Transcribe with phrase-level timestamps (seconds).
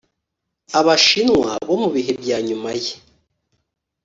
[0.79, 2.93] abashinwa bo mu bihe bya nyuma ye.